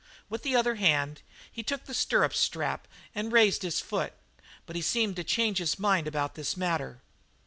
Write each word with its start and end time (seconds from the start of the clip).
With 0.29 0.41
the 0.41 0.55
other 0.55 0.77
hand 0.77 1.21
he 1.51 1.61
took 1.61 1.85
the 1.85 1.93
stirrup 1.93 2.33
strap 2.33 2.87
and 3.13 3.31
raised 3.31 3.61
his 3.61 3.79
foot, 3.79 4.13
but 4.65 4.75
he 4.75 4.81
seemed 4.81 5.15
to 5.17 5.23
change 5.23 5.59
his 5.59 5.77
mind 5.77 6.07
about 6.07 6.33
this 6.33 6.57
matter. 6.57 7.01